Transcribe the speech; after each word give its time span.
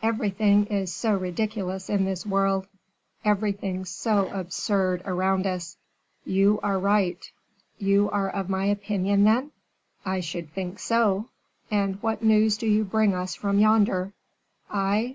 Everything 0.00 0.66
is 0.66 0.94
so 0.94 1.12
ridiculous 1.16 1.90
in 1.90 2.04
this 2.04 2.24
world, 2.24 2.68
everything 3.24 3.84
so 3.84 4.28
absurd 4.28 5.02
around 5.04 5.44
us." 5.44 5.76
"You 6.24 6.60
are 6.62 6.78
right." 6.78 7.18
"You 7.78 8.08
are 8.10 8.30
of 8.30 8.48
my 8.48 8.66
opinion, 8.66 9.24
then?" 9.24 9.50
"I 10.06 10.20
should 10.20 10.52
think 10.52 10.78
so! 10.78 11.30
And 11.68 12.00
what 12.00 12.22
news 12.22 12.56
do 12.56 12.68
you 12.68 12.84
bring 12.84 13.12
us 13.12 13.34
from 13.34 13.58
yonder?" 13.58 14.12
"I? 14.70 15.10